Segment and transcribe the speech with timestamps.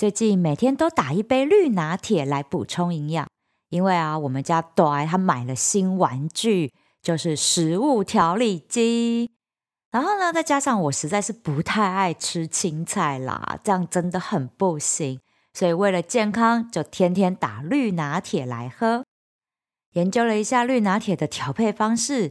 [0.00, 3.28] 最近每天都打一杯绿拿铁来补充营养，
[3.68, 6.72] 因为啊，我们家朵他买了新玩具，
[7.02, 9.30] 就是食物调理机。
[9.90, 15.20] 然后呢，再加上我实在是不太爱吃青菜啦，这样真的很不行。
[15.52, 19.04] 所以为了健康，就天天打绿拿铁来喝。
[19.92, 22.30] 研究了一下绿拿铁的调配方式，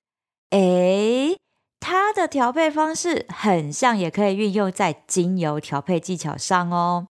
[0.49, 1.37] 诶，
[1.79, 7.08] 它的调配方式很像，也可以运用在精油调配技巧上哦。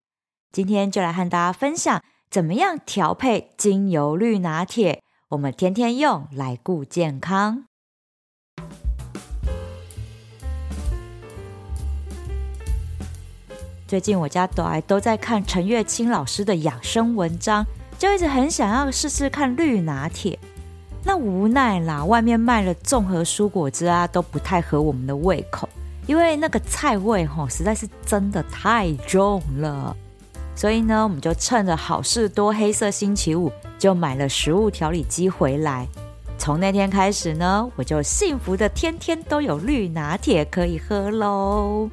[0.52, 7.64] 今天就来和大家分享，怎么样调配精油绿拿铁，我们天天用来顾健康。
[13.86, 17.64] 最近我家朵儿都在看陈月清老师的养生文章，
[17.98, 20.38] 就一直很想要试试看绿拿铁。
[21.02, 25.66] 那无奈啦，外面卖的综合蔬果汁啊都不太合我们的胃口，
[26.06, 29.96] 因为那个菜味吼实在是真的太重了。
[30.54, 35.88] 所以呢，我们就趁着好事多黑色星期五，就买了食物调理机回来。
[36.38, 41.88] 从那天开始呢，我就幸福的天天都有绿拿铁可以喝喽。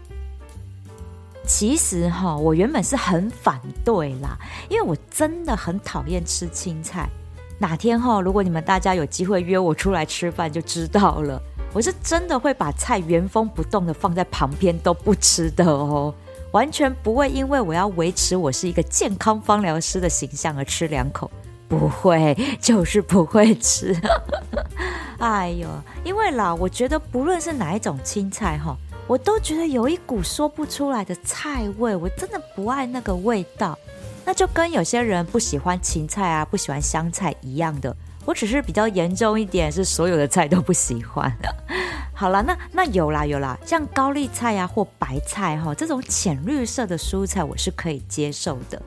[1.45, 4.37] 其实哈，我原本是很反对啦，
[4.69, 7.09] 因为我真的很讨厌吃青菜。
[7.57, 11.41] 哪天哈，如果你们大家有机会约我出来吃饭，就知道了。
[11.73, 16.13] 我是真的会把菜原封不动的放在旁边都不吃的哦，
[16.51, 21.29] 完全不会因为我要维持我是一个健康芳疗师的形象而吃两口，
[21.67, 23.95] 不会，就是不会吃。
[25.19, 25.67] 哎呦，
[26.03, 28.75] 因为啦，我觉得不论是哪一种青菜哈。
[29.05, 33.75] 我都觉得有一股说不出来的菜味，我真的不爱那个味道。
[34.23, 37.95] 那就跟有些人不喜欢芹菜啊，不喜欢香菜一样的。
[38.25, 41.55] 我只是比较严重一点，是所有的菜都不喜欢的。
[42.13, 48.81] 好了，那那有啦有啦，像高丽菜啊或白菜哈、哦，这种浅绿色的蔬菜我是可以接受的。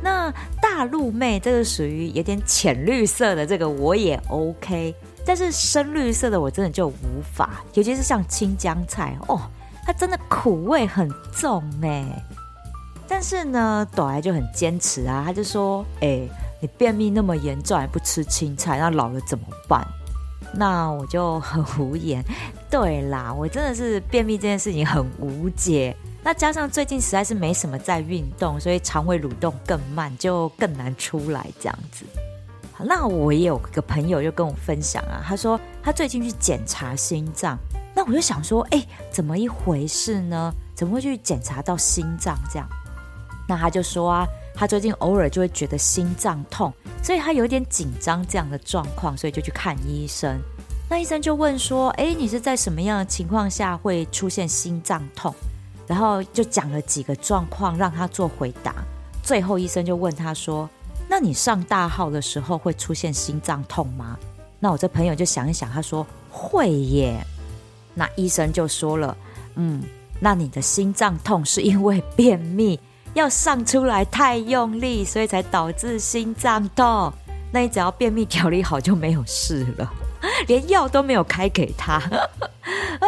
[0.00, 4.94] 那大陆妹这个属于有点浅绿色的，这个我也 OK。
[5.26, 9.40] 但是深绿色的我真的就无法，尤其是像青江菜哦。
[9.84, 12.04] 它真的苦味很重哎，
[13.08, 16.28] 但是呢，朵儿就很坚持啊，他就说：“哎，
[16.60, 19.86] 你便秘那么严重还不吃青菜，那老了怎么办？”
[20.54, 22.24] 那我就很无言。
[22.70, 25.94] 对啦，我真的是便秘这件事情很无解。
[26.22, 32.04] 那加上最近实在是没什么在运动，所以肠胃蠕动更慢，就更难出来这样子。
[32.80, 37.58] 那我也有个朋友就跟我分享啊，他说他最近去检查心脏。
[37.94, 40.52] 那我就想说，哎，怎么一回事呢？
[40.74, 42.68] 怎么会去检查到心脏这样？
[43.48, 44.26] 那他就说啊，
[44.58, 50.36] 他最近偶尔就会觉得心脏痛，所以他有点紧张这样的状况，所以就去看医生。
[50.90, 55.32] 那医生就问说，哎，你是在什么样的情况下会出现心脏痛？
[55.86, 58.74] 然后就讲了几个状况让他做回答。
[59.22, 60.68] 最后医生就问他说，
[61.08, 64.18] 那你上大号的时候会出现心脏痛吗？
[64.58, 67.24] 那我这朋友就想一想，他说会耶。
[67.94, 69.16] 那医生就说了，
[69.54, 69.82] 嗯，
[70.18, 72.78] 那你的心脏痛是因为便秘
[73.14, 77.12] 要上出来太用力，所以才导致心脏痛。
[77.50, 79.92] 那你只要便秘调理好就没有事了，
[80.46, 81.94] 连药都没有开给他
[83.00, 83.06] 啊！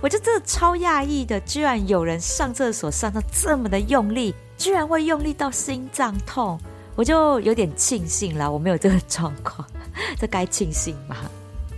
[0.00, 6.58] 我就真的超讶异的，居然有人上厕所上到这么的用力，居然会用力到心脏痛，
[6.96, 9.66] 我就有点庆幸啦，我没有这个状况，
[10.18, 11.16] 这该庆幸吗？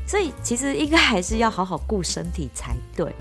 [0.07, 3.15] 所以其实应该还是要好好顾身体才对。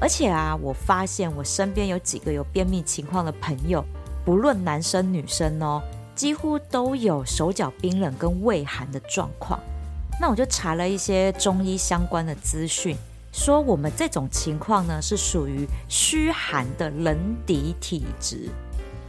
[0.00, 3.82] 而且啊，我发现我身边有几个有便秘情况的朋友，
[4.24, 5.82] 不论男生女生哦，
[6.14, 9.58] 几乎都有手脚冰冷跟畏寒的状况。
[10.20, 12.96] 那我就查了一些中医相关的资讯，
[13.32, 17.16] 说我们这种情况呢是属于虚寒的冷
[17.46, 18.48] 底体质。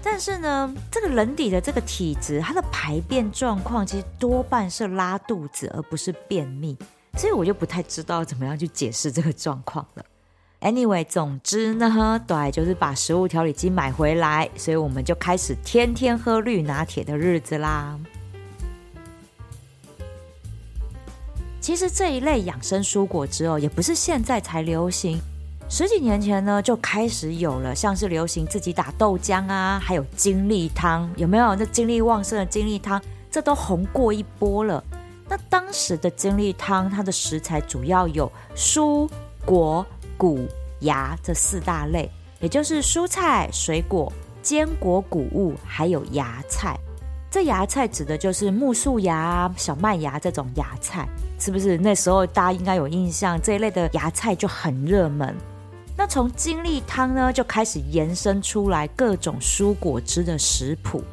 [0.01, 6.77] 但是呢，这个冷底的这个体质，它的排便状况其实多半是拉肚子，而不是便秘。
[7.17, 10.05] 所以我就不太知道怎么样去解释这个状况了。
[10.61, 17.99] Anyway，总之呢，对，就是把食物调理机买回来，所以我们就开始天天喝绿拿铁的日子啦。
[21.61, 25.19] 其实这一类养生蔬果汁哦，也不是现在才流行，
[25.67, 31.55] 十几年前呢就开始有了，像是流行自己打豆浆啊，还有精力汤，有没有？
[31.55, 33.01] 那精力旺盛的精力汤，
[33.31, 34.83] 这都红过一波了。
[35.27, 39.09] 那当时的精力汤，它的食材主要有蔬
[39.43, 39.83] 果、
[40.17, 40.47] 谷、
[40.81, 42.09] 芽这四大类，
[42.39, 46.77] 也就是蔬菜、水果、坚果、谷物，还有芽菜。
[47.29, 51.05] 这芽菜指的就是苜蓿芽、小麦芽这种芽菜，
[51.37, 51.77] 是不是？
[51.77, 55.35] 那时候大家应该有印象，这一类的芽菜就很热门。
[55.97, 61.03] 那从精力汤呢，就开始延伸出来各种蔬果汁的食谱。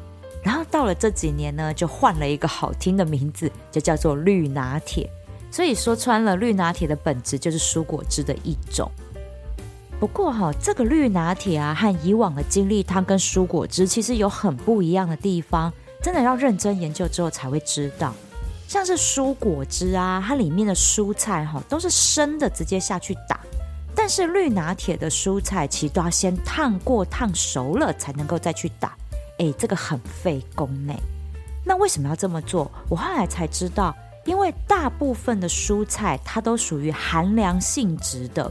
[0.41, 5.09] 然后到了这几年呢，就换了一个好听的名字，就叫做绿拿铁。
[5.53, 8.89] 所以说穿了，绿拿铁的本质就是蔬果汁的一种。
[9.99, 15.71] 不过哈，这个绿拿铁啊，和以往的精力汤跟蔬果汁其实有很不一样的地方，
[16.01, 18.15] 真的要认真研究之后才会知道。
[18.67, 23.39] 像是蔬果汁啊，它里面的蔬菜哈都是生的，直接下去打。
[23.93, 28.97] 但是绿拿铁的蔬菜其实都要先烫过、烫熟了才能够再去打。
[29.37, 30.95] 哎，这个很费工呢。
[31.63, 32.71] 那为什么要这么做？
[32.89, 33.95] 我后来才知道，
[34.25, 38.49] 因为大部分的蔬菜它都属于寒凉性质的，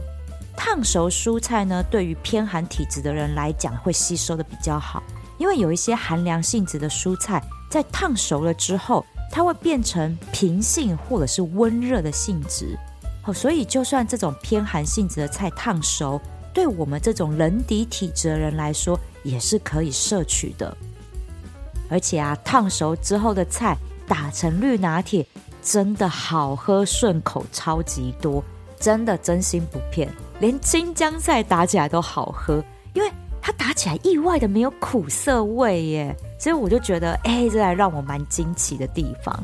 [0.55, 5.01] 烫熟蔬菜呢，对于偏寒体质的人来讲会吸收的比较好。
[5.39, 12.77] 因为有一些寒凉性质的蔬菜，在烫熟了之后，它会变成平性或者是温热的性质。
[13.25, 16.21] 哦，所以就算这种偏寒性质的菜烫熟，
[16.53, 20.77] 对我们这种冷底体质的人来说，也是可以摄取的。
[21.89, 23.75] 而且啊，烫熟之后的菜
[24.07, 25.25] 打成绿拿铁，
[25.63, 28.43] 真的好喝顺口，超级多，
[28.77, 32.61] 真的真心不骗，连青江菜打起来都好喝，
[32.93, 33.09] 因为
[33.41, 39.43] 它打起来意外的没有苦涩味耶，所以我就觉得，哎，这还让我蛮惊奇的地方。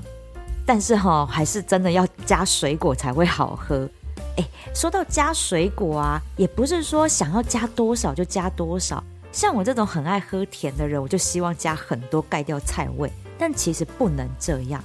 [0.66, 3.89] 但是哈，还是真的要加水果才会好喝。
[4.38, 9.04] 哎，说到加水果啊，也不是说想要加多少就加多少。
[9.31, 13.12] 像我这种很爱喝甜的人，我就希望加很多盖掉菜味。
[13.38, 14.83] 但其实不能这样。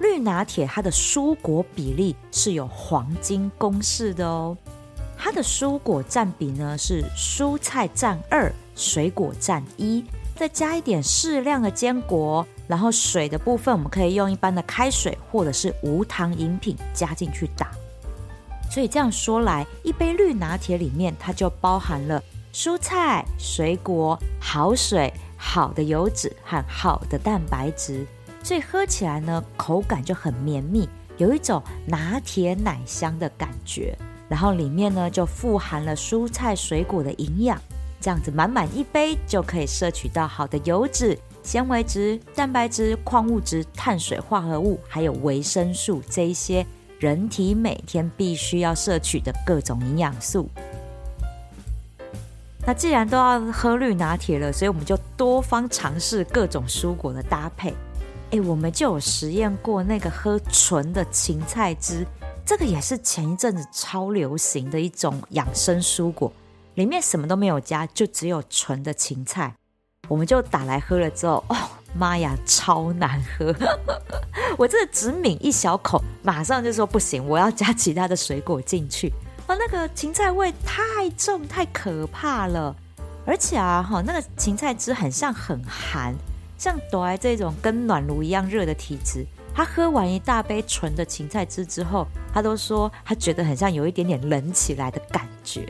[0.00, 4.56] 绿拿铁它的蔬果比例是有黄金公式的哦。
[5.16, 10.04] 它的蔬果占比呢是蔬菜占二，水果占一，
[10.36, 12.46] 再加一点适量的坚果。
[12.66, 17.70] 然后水的部分，我们可以用一般的开水或者是无糖饮品加进去打。
[18.70, 28.06] 所以这样说来，一杯绿拿铁里面它就包含了蔬菜、水果、好水、好的油脂和好的蛋白质，
[28.44, 30.86] 所以喝起来呢，口感就很绵密，
[31.16, 33.96] 有一种拿铁奶香的感觉。
[34.28, 37.58] 然后里面呢就富含了蔬菜、水果的营养，
[38.00, 41.18] 这样子满满一杯就可以摄取到好的油脂。
[41.42, 46.66] 纤维质、蛋白质、矿物质、碳水化合物，还有维生素，这一些
[46.98, 50.48] 人体每天必须要摄取的各种营养素。
[52.66, 57.74] 那既然都要喝绿拿铁了，所以我们就多方尝试各种蔬果的搭配。
[58.34, 62.04] 诶，我们就有实验过那个喝纯的芹菜汁，
[62.44, 66.32] 这个也是前一阵子超流行的一种养生蔬果，
[66.74, 69.54] 里面什么都没有加，就只有纯的芹菜。
[70.08, 71.56] 我们就打来喝了之后，哦
[71.96, 73.54] 妈呀，超难喝！
[74.58, 79.12] 我这只抿一小口，马上就说不行，我要加其他的水果进去。
[79.46, 82.74] 啊，那个芹菜味太重，太可怕了。
[83.24, 86.12] 而且啊，哈，那个芹菜汁很像很寒，
[86.56, 95.68] 像朵儿这种跟暖炉一样热的体质，他喝完一大杯纯的芹菜汁之后，他都说他觉得很像有一点点冷起来的感觉。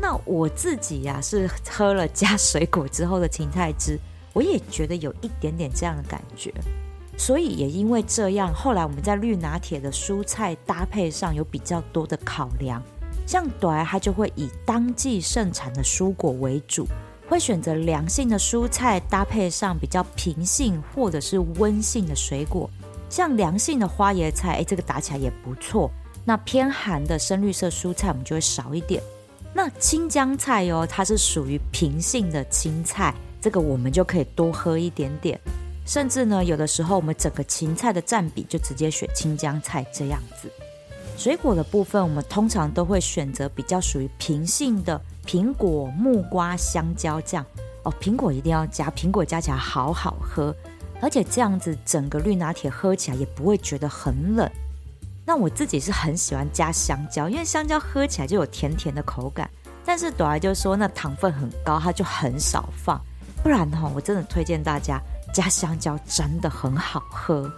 [0.00, 3.98] 那我自己呀、是喝了加水果之后的芹菜汁，
[4.32, 6.52] 我也觉得有一点点这样的感觉，
[7.16, 12.80] 所以也因为这样，后来我们在绿拿铁的蔬菜搭配上有比较多的考量，
[13.26, 16.86] 像朵儿他就会以当季盛产的蔬果为主，
[17.28, 22.68] 会选择凉性的蔬菜搭配上比较平性或者是温性的水果，
[23.10, 25.90] 像凉性的花椰菜，哎，这个打起来也不错。
[26.24, 29.02] 那偏寒的深绿色蔬菜，我们就会少一点。
[29.54, 35.38] 那青江菜哦，它是属于平性的青菜，这个我们就可以多喝一点点。
[35.86, 40.50] 甚至呢，有的时候我们整个芹菜的占比就直接选青江菜这样子。
[41.16, 47.44] 水果的部分，我们通常都会选择比较属于平性的苹果、木瓜、香蕉这样。
[47.82, 50.56] 哦，苹果一定要加，苹果加起来好好喝，
[51.02, 54.50] 而且这样子整个绿拿铁喝起来也不会觉得很冷。
[55.26, 59.50] 那我自己是很喜欢加香蕉，因为香蕉喝起来就有甜甜的口感。
[59.84, 62.98] 但是朵儿就说那糖分很高，它就很少放。
[63.42, 64.98] 不然哈，我真的推荐大家
[65.34, 67.52] 加香蕉，真的很好喝。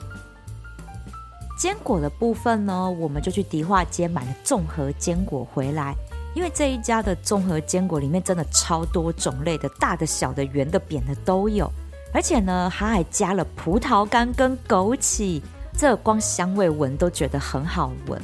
[1.56, 5.94] 坚果的部分呢，我们就去迪化街买了综合坚果回来，
[6.34, 11.70] 因为这一家的综合坚果里面真的超多种类的，大的、小的、圆的、扁的都有，
[12.12, 15.42] 而且呢，它还加了葡萄干跟枸杞。
[15.76, 18.20] 这光香味闻都觉得很好闻，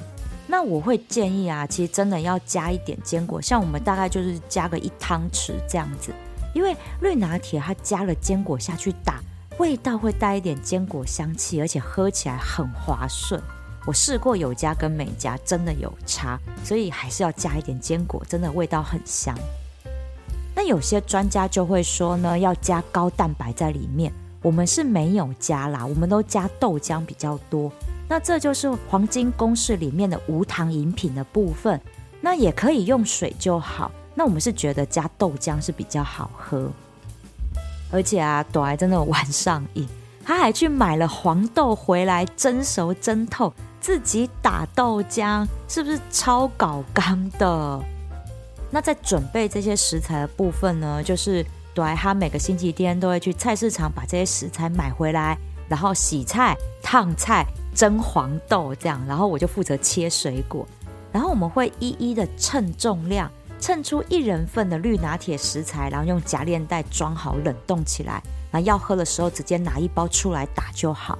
[0.46, 6.12] 那我会建议啊，其实真的要加一点坚果，像我们大概就是加个一汤匙这样子，
[6.52, 9.20] 因为绿拿铁它加了坚果下去打，
[9.58, 13.40] 味道会带一点坚果香气，而且喝起来很滑顺。
[13.86, 19.32] 我试过有加跟没加，真的有差，所以还是要加一点坚果，真的味道很香。
[20.54, 24.12] 那有些专家就会说呢，要加高蛋白在里面，
[24.42, 27.70] 我们是没有加啦，我们都加豆浆比较多。
[28.08, 31.80] 那这就是黄金公式里面的无糖饮品的部分，
[32.20, 33.90] 那也可以用水就好。
[34.14, 36.70] 那我们是觉得加豆浆是比较好喝，
[37.92, 39.86] 而且啊，朵儿真的玩上瘾，
[40.24, 43.52] 他还去买了黄豆回来蒸熟蒸透，
[43.86, 47.80] 自己打豆浆，是不是超搞刚的？
[48.68, 55.38] 那在准备这些食材的部分呢，就是朵儿他每个星期天都会去菜市场把这些食材买回来，
[55.68, 57.46] 然后洗菜、烫菜。
[57.76, 60.66] 蒸黄豆这样，然后我就负责切水果，
[61.12, 71.16] 然后我们会一一的称重量，称出一人份的绿拿铁食材，然后用夹链袋装好冷冻起来，然后要喝的时候直接拿一包出来打就好。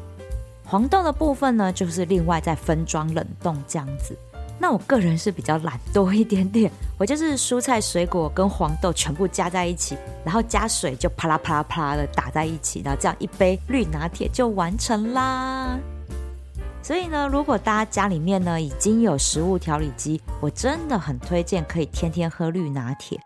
[0.69, 4.17] 黄豆的部分呢，就是另外再分装冷冻这样子。
[4.59, 15.79] 那我个人是比较懒惰一点点，我就是蔬菜水果跟黄豆全部加在一起，然后加水就啪啦啪啦啪啦的打在一起，然后这样一杯绿拿铁就完成啦。
[16.83, 23.21] 所以呢，如果大家家里面呢已经有食物调理机，我真的很推荐可以天天喝绿拿铁。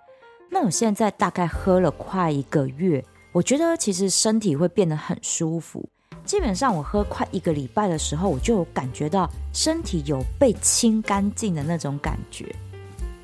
[0.50, 5.88] 那我现在大概喝了快一个月，我觉得其实身体会变得很舒服。
[6.30, 12.54] 基本上我喝快一个礼拜的时候，我就感觉到身体有被清干净的那种感觉。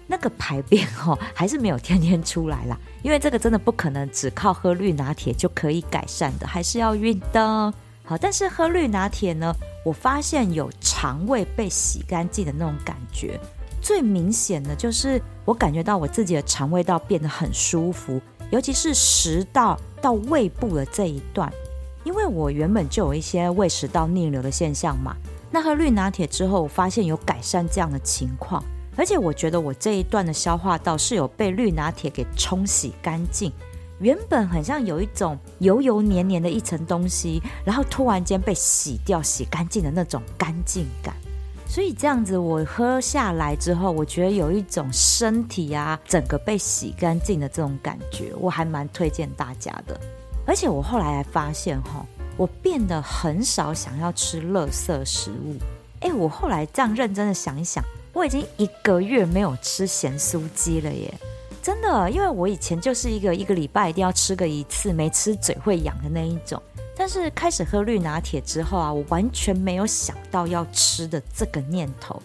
[0.08, 7.72] 那个排便哦，还是没有天天出来啦，因为这个真的不可能只靠喝绿拿铁就可以改善的，还是要运动。
[8.04, 13.38] 好，但是喝绿拿铁呢，我发现有肠胃被洗干净的那种感觉。
[13.80, 21.52] 最明显的就是我感觉到我自己的肠胃道变得很舒服，尤其是食道到胃部的这一段，
[22.06, 25.16] 因为我原本就有一些胃食道逆流的现象嘛。
[25.50, 28.62] 那喝绿拿铁之后，我发现有改善这样的情况，
[28.94, 33.52] 而且我觉得我这一段的消化道是有被绿拿铁给冲洗干净。
[33.98, 41.12] 原本很像有一种油油黏黏的一层东西，然后突然间被洗掉、洗干净的那种干净感。
[41.66, 49.98] 所以这样子我喝下来之后，我觉得有一种身体啊整个被洗干净的这种感觉，我还蛮推荐大家的。
[50.46, 55.56] 而且我后来还发现哈，我变得很少想要吃垃圾食物。
[56.00, 61.12] 哎，我后来这样认真的想一想，我已经一个月没有吃咸酥鸡了耶。
[61.62, 66.62] 真的，因为我以前就是一个一个礼拜一定要吃个一次，没吃嘴会痒的那一种。
[66.96, 72.22] 但是开始喝绿拿铁之后啊，我完全没有想到要吃的这个念头。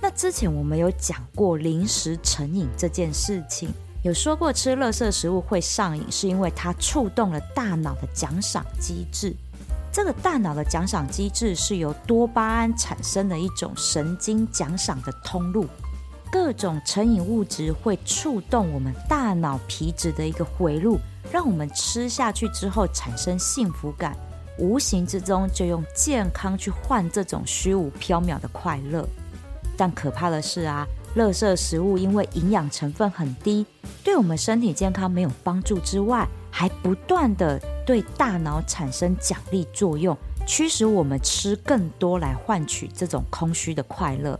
[0.00, 3.68] 那之前我们有讲过零食成瘾这件事情，
[4.02, 9.34] 有说过吃垃圾食物会上瘾，是因为它触动了大脑的奖赏机制。
[9.90, 15.66] 这个大脑的奖赏机制是由多巴胺产生的一种神经奖赏的通路。
[16.30, 21.00] 各种成瘾物质会触动我们大脑皮质的一个回路，
[21.32, 24.14] 让我们吃下去之后产生幸福感，
[24.58, 29.08] 无形之中就用健康去换这种虚无缥缈的快乐。
[29.76, 30.86] 但可怕的是啊，
[31.16, 33.66] 垃圾食物因为营养成分很低，
[34.04, 44.38] 对我们身体健康没有帮助之外，还不断地对大脑产生奖励作用，驱使我们吃更多来换取这种空虚的快乐。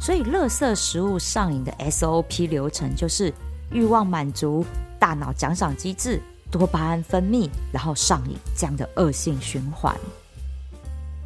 [0.00, 3.32] 所以，垃圾食物上瘾的 SOP 流程就是
[3.72, 4.64] 欲望满足、
[4.98, 6.20] 大脑奖赏机制、
[6.50, 9.96] 多巴胺分泌，然后上瘾这样的恶性循环。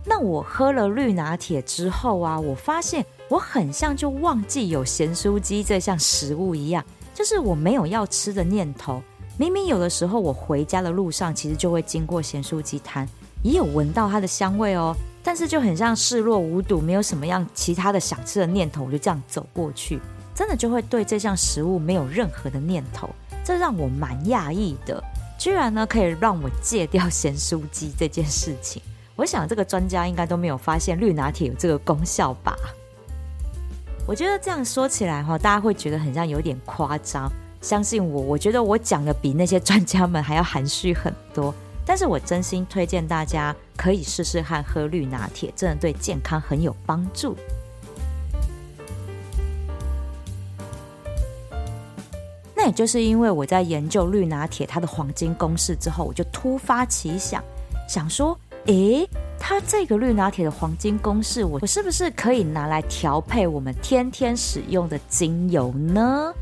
[0.04, 6.84] 那我喝了绿拿铁之后啊，我发现我很像就忘记有咸酥鸡这项食物一样，
[7.14, 9.02] 就是我没有要吃的念头。
[9.38, 13.08] 明明有的时候我回家的路上，其实就会经过咸酥鸡摊，
[13.42, 14.94] 也有闻到它的香味哦。
[15.22, 19.98] 但是就很像视若无睹，没有什么样其他的想吃的念头，我就这样走过去，
[20.34, 23.08] 真的就会对这项食物没有任何的念头，
[23.42, 25.02] 这让我蛮讶异的，
[25.38, 28.82] 居然呢可以让我戒掉咸酥鸡这件事情。
[29.16, 32.54] 我想这个专家应该都没有发现绿拿铁有这个功效吧？
[34.04, 37.30] 我觉得这样说起来哈，大家会觉得很像有点夸张。
[37.60, 41.54] 相信我，我觉得我讲的比那些专家们还要含蓄很多。
[41.86, 47.36] 但是我真心推荐大家可以试试看喝绿拿铁，真的对健康很有帮助。
[52.56, 57.42] 那也就是因为我在研究绿拿铁它的黄金公式之后，我就突发奇想，
[57.88, 59.08] 想说，诶，
[59.44, 66.32] 它这个绿拿铁的黄金公式，我我是不是可以拿来调配我们天天使用的精油呢？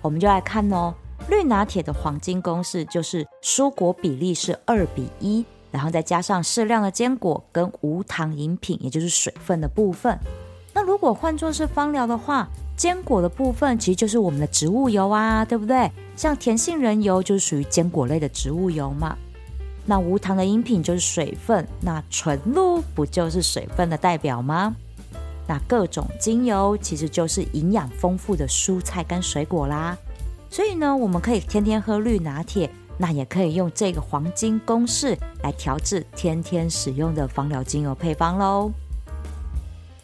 [0.00, 0.94] 我们就来看哦。
[1.28, 10.16] 绿拿铁的黄金公式就是蔬果比例是二比一，然后再加上适量的坚果跟无糖饮品，也就是水分的部分。
[10.72, 15.90] 那如果换作是芳疗的话，坚果的部分其实就是我们的植物油啊，对不对？
[16.16, 19.18] 像甜杏仁油就是属于坚果类的植物油嘛。
[19.84, 24.74] 那无糖的饮品就是水分，那纯露不就是水分的代表吗？
[25.48, 29.98] 那各种精油其实就是营养丰富的蔬菜跟水果啦。
[30.48, 38.70] 所以呢，我们可以天天喝绿拿铁，那也可以用这个黄金公式来调制天天使用的芳疗精油配方喽。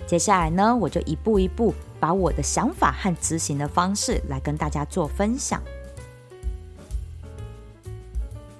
[0.07, 5.63] 接下来呢，我就一步一步把我的想法和执行的方式来跟大家做分享。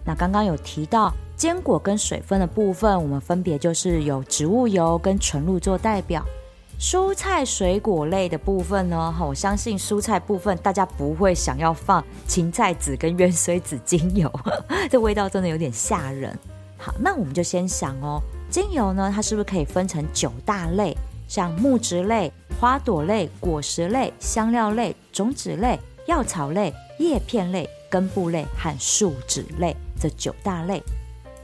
[0.09, 6.25] 那刚刚有提到坚果跟水分的部分，我们分别就是有植物油跟纯露做代表。
[6.81, 14.33] 蔬菜水果类的部分呢，我相信蔬菜部分大家不会想要放芹菜籽跟芫荽籽精油，
[14.89, 16.35] 这味道真的有点吓人。
[16.79, 20.97] 好，那我们就先想哦，精油呢，它是不是可以分成九大类？
[21.29, 30.83] 像木质类、花朵类、果实类、香料类、种子类、药草类、叶片类、根部类和树脂类这九大类。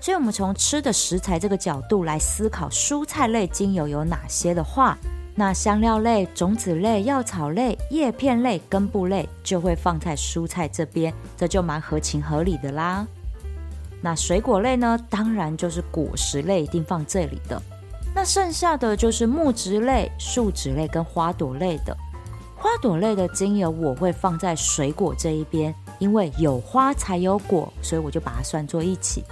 [0.00, 4.98] 所以，我们从吃的食材这个角度来思考，蔬菜类精油有哪些的话，
[5.34, 13.06] 那香料类、种子类、药草类、叶片类、根部类就会放在蔬菜这边，这就蛮合情合理的啦。
[14.02, 14.98] 那水果类呢？
[15.08, 17.60] 当然就是果实类，一定放这里的。
[18.14, 21.96] 那剩下的就是木质类、树脂类跟花朵类的。
[22.54, 29.24] 花朵类的精油我会放在水果这一边，因为有花才有果，所以我就把它算作一起。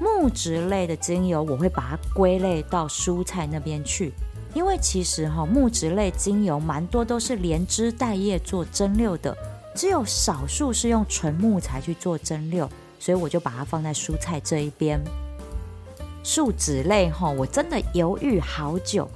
[0.00, 4.12] 木质类的精油我会把它归类到蔬菜那边去，
[4.52, 9.34] 因为其实哈木质类精油蛮多都是连枝带叶做蒸馏的，
[9.74, 15.02] 只有少数是用纯木材去做蒸馏，所以我就把它放在蔬菜这一边。
[16.22, 19.08] 树脂类哈，我真的犹豫好久，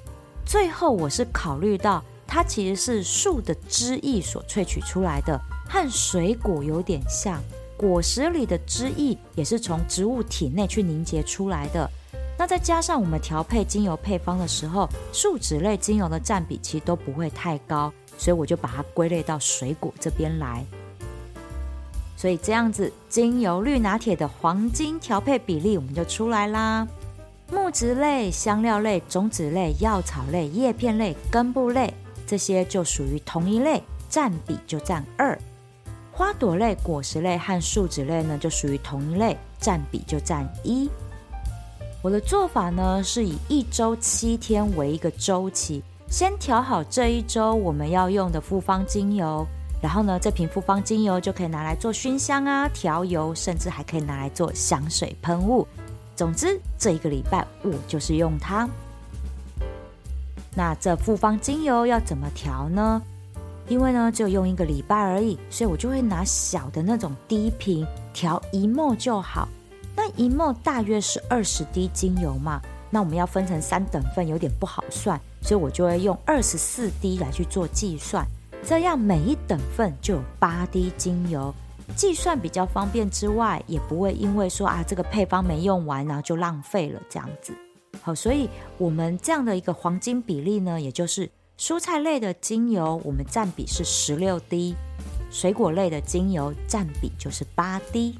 [0.46, 5.36] 最后我是考虑到它其实是树的汁液所萃取出来的，
[5.68, 7.42] 和水果有点像，
[7.76, 11.90] 果实里的汁液也是从植物体内去凝结出来的。
[12.38, 20.64] 那再加上我们调配精油配方的时候，树脂类精油的占比其实都不会太高，所以我就把它归类到水果这边来。
[22.16, 26.86] 所以这样子，精油绿拿铁的黄金调配比例我们就出来啦。
[27.50, 31.92] 木质类、香料类、种子类、药草类、叶片类、根部类，
[32.30, 35.36] 这些就属于同一类，占比就占二。
[36.12, 40.88] 花朵类、果实类和树脂类呢，就属于同一类，占比就占一。
[42.00, 49.44] 我的做法呢，是以一周七天为一个周期，先调好这一周我们要用的复方精油，
[49.82, 55.66] 然后呢，这瓶复方精油就可以拿来做熏香啊、调油，甚至还可以拿来做香水喷雾。
[56.14, 58.68] 总之，这一个礼拜我就是用它。
[60.60, 63.00] 那这复方精油要怎么调呢？
[63.66, 69.48] 因为呢，就用一个礼拜而已，所以我就会拿小的那种滴瓶调一沫就好。
[69.96, 78.22] 那一沫大约是二十滴精油嘛，那我们要分成三等份，有点不好算，所以我就会用二十四滴来去做计算，
[78.62, 81.54] 这样每一等份就有八滴精油。
[81.96, 87.54] 计算比较方便之外，也不会因为说啊这个配方没用完，然后就浪费了这样子。
[88.02, 88.48] 好，所以
[88.78, 94.74] 我们这样的一个黄金比例呢，也就是蔬菜类的精油我们占比是十六滴，
[95.30, 98.18] 水果类的精油占比就是八滴。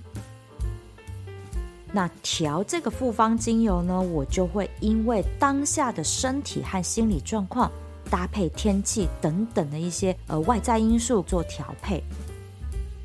[1.93, 7.73] 那调这个复方精油呢，我就会因为当下的身体和心理状况，
[8.11, 12.03] 搭配天气等等的一些呃外在因素做调配。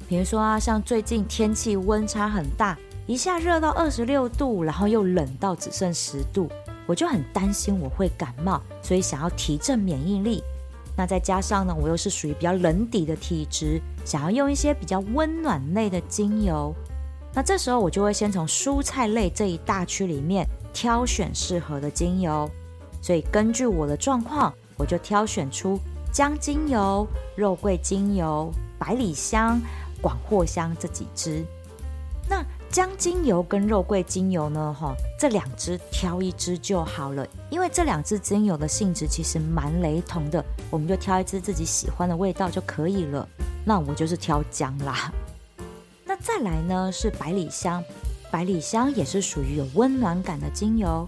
[0.08, 6.50] 比如说啊，像最近天气温差很大，一下热到二十六度，然后又冷到只剩十度，
[6.86, 10.44] 我就很担心我会感冒，所以想要提振免疫力。
[10.98, 16.74] 那再加上呢，我又是属于比较冷底的体质，想要用一些比较温暖类的精油。
[17.34, 22.50] 那这时候我就会先从蔬菜类这一大区里面挑选适合的精油。
[23.02, 25.80] 所以根据我的状况，我就挑选出
[26.12, 29.62] 姜精油、肉桂精油、百里香。
[30.02, 31.44] 广藿香这几支，
[32.30, 34.76] 那姜精油跟肉桂精油呢？
[34.78, 43.28] 哈，这两支挑一支就好了，因为这两支精油的性质其实蛮雷同的，我们就挑一支自己喜欢的味道就可以了。
[43.66, 45.12] 那我就是挑姜啦。
[46.06, 47.84] 那再来呢是百里香，
[48.30, 51.08] 百里香也是属于有温暖感的精油。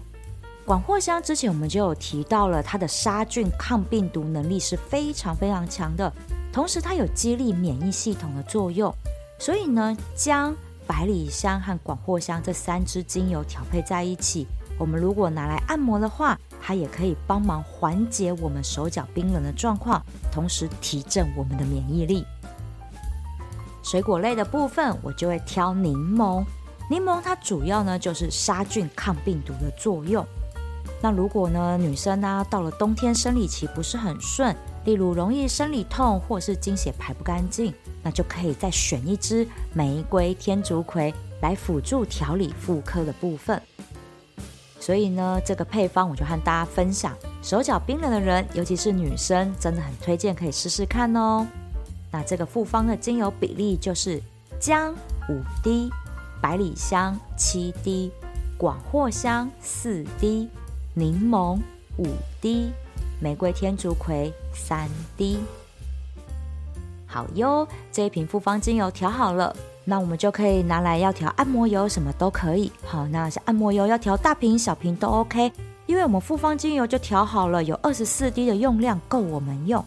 [0.64, 6.12] 广藿香之前我们就有提到了，它的杀菌抗病毒能力是非常非常强的。
[6.52, 8.92] 同时，它有激励免疫系统的作用，
[9.38, 10.54] 所以呢，姜、
[10.88, 14.46] 百里香和广藿香这三支精油调配在一起，
[14.78, 22.24] 我们如果拿来按摩的话，它也可以帮忙缓解我们手脚冰冷的状况，同时提振我们的免疫力。
[23.82, 26.42] 水果类的部分，我就会挑柠檬。
[26.90, 30.26] 柠檬它主要呢就是杀菌抗病毒的作用。
[31.02, 37.72] 那如果呢女生呢到了冬天生理期不是很顺，例如容易生理痛或是经血排不干净，
[38.08, 43.60] 那就可以再选一支玫瑰天竺葵来辅助调理妇科的部分。
[44.80, 51.46] 所以呢，这个配方我就和大家分享，手脚冰冷的人，尤其是女生，真的很推荐可以试试看哦。
[52.10, 54.22] 那这个复方的精油比例就是
[54.58, 54.94] 姜
[55.28, 55.90] 五滴。
[56.40, 58.10] 百里香七滴，
[58.56, 60.48] 广藿香四滴，
[60.94, 61.58] 柠檬
[61.98, 62.06] 五
[62.40, 62.70] 滴，
[63.20, 65.40] 玫瑰天竺葵三滴。
[67.18, 69.52] 好哟，这一瓶复方精油调好了，
[69.84, 72.70] 那我们就可以拿来要调按摩油，什么都可以。
[72.86, 75.52] 好，那是按摩油要调大瓶小瓶都 OK，
[75.86, 79.84] 因为我们复方精油就调好了，有二十四滴的用量够我们用。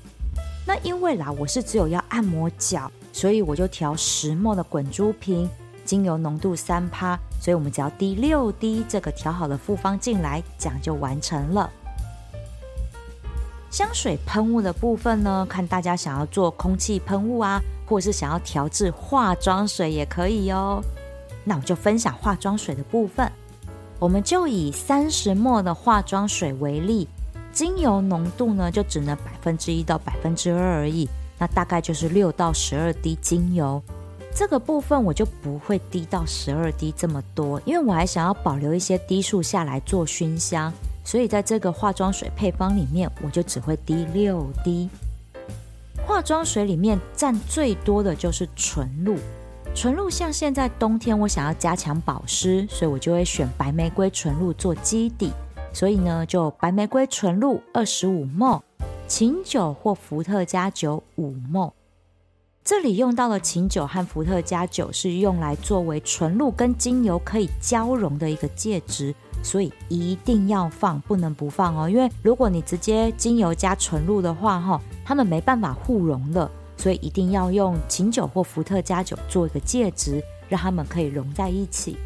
[0.68, 5.50] 那因为啦，我是只有要按摩脚，所以我就调石墨的滚珠瓶。
[5.86, 11.70] 精油浓度三趴，所以我们只要滴六滴这个调好的复方进来，这样就完成了。
[13.72, 20.84] 香水喷雾的部分呢，看大家想要做空气喷雾啊，或是想要调制化妆水也可以哦。
[21.46, 23.32] 那我就分享化妆水的部分，
[23.98, 27.08] 我们就以三十末的化妆水为例，
[27.54, 31.08] 精油浓度呢就只能百分之一到百分之二而已，
[31.40, 33.82] 那大概就是六到十二滴精油。
[34.36, 40.72] 这个部分我就不会滴到十二滴这么多，因为我还想要保留一些滴数下来做熏香，
[41.04, 44.90] 所以在这个化妆水配方里面，我就只会滴六滴。
[46.06, 49.16] 化妆水里面占最多的就是纯露，
[49.76, 55.32] 纯露像现在冬天我想要加强保湿，所以我就会选白玫瑰纯露做基底，
[55.72, 58.62] 所以呢就白玫瑰纯露二十五 ml，
[59.08, 61.72] 琴酒或伏特加酒五 ml。
[62.64, 71.90] 这里用到的琴酒和伏特加酒，是用来作为纯露跟精油可以交融的一个介质，所以一定要放，不能不放哦。
[71.90, 81.98] 因为如果你直接精油加纯露的话，哈，它们没办法互溶的，所以一定要用琴酒或伏特加酒做一个介质，让它们可以融在一起。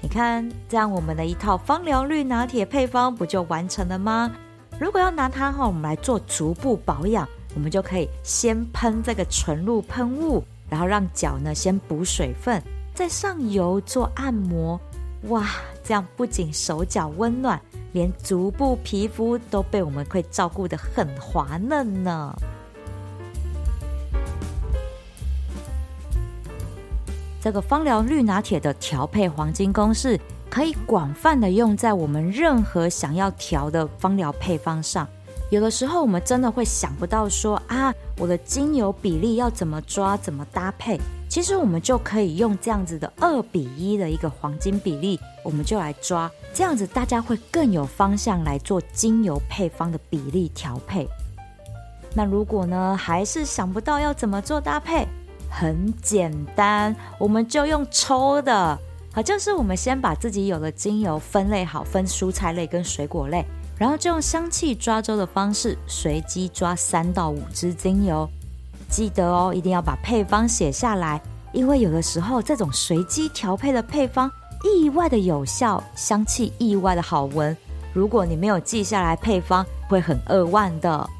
[0.00, 4.30] 你看，这样我们的一套芳疗绿拿铁配方不就完成了吗？
[4.78, 7.28] 如果要拿它哈，我们来做足部保养。
[7.54, 12.62] 我们就可以先喷这个纯露喷雾，然后让脚呢先补水分，
[12.94, 14.80] 再上油做按摩。
[15.28, 15.48] 哇，
[15.84, 17.60] 这样不仅手脚温暖，
[17.92, 22.34] 连足部皮肤都被我们会照顾得很滑嫩呢。
[27.40, 35.06] 这个芳疗绿拿铁的调配黄金公式，可以广泛的用在我们任何想要调的芳疗配方上。
[35.52, 40.98] 有的时候，我们真的会想不到说啊，我的精油比例要怎么抓、怎么搭配。
[41.28, 51.06] 其实我们就可以用这样子的二比一的一个黄金比例，我们就来抓，这样子大家会更有方向来做精油配方的比例调配。
[52.14, 55.06] 那如果呢，还是想不到要怎么做搭配，
[55.50, 58.78] 很简单，我们就用抽的，
[59.12, 63.44] 好，就是我们先把自己有的精油分类好，分蔬菜类跟水果类。
[63.82, 68.30] 然后就用香气抓周的方式，随机抓三到五支精油。
[68.88, 71.20] 记得哦，一定要把配方写下来，
[71.52, 74.30] 因为有的时候这种随机调配的配方
[74.62, 77.56] 意外的有效，香气意外的好闻。
[77.92, 81.10] 如果你没有记下来配方，会很扼腕的。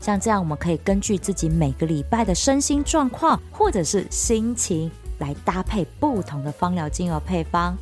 [0.00, 7.76] 像这样，我们可以根据自己每个礼拜的身心状况或者是心情来搭配不同的芳疗精油配方。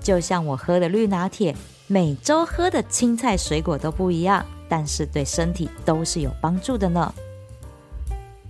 [0.00, 1.54] 就像我喝的绿拿铁。
[1.92, 7.12] 每周喝的青菜水果都不一样，但是对身体都是有帮助的呢。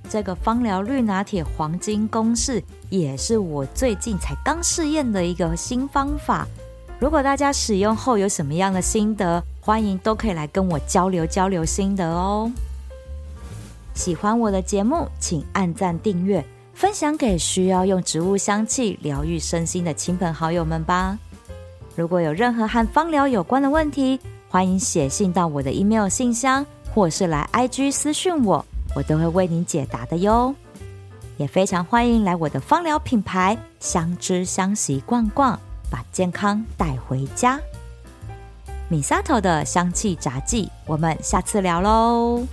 [0.09, 6.46] 这个芳疗绿拿铁黄金公式也是我最近才刚试验的一个新方法。
[7.00, 12.48] 如果大家使用后有什么样的心得，欢迎都可以来跟我交流交流心得哦。
[13.92, 21.18] 喜欢我的节目，请按赞订阅，分享给需要用植物香气疗愈身心的亲朋好友们吧。
[21.94, 30.55] 如果有任何和芳疗有关的问题，欢迎写信到我的 email 信箱，或是来 IG 私讯我，我都会为您解答的哟。
[31.37, 35.59] 也非常欢迎来我的芳疗品牌相知香息逛逛，
[35.90, 37.61] 把健康带回家。
[38.88, 42.46] 米萨头的香气杂记，我们下次聊喽。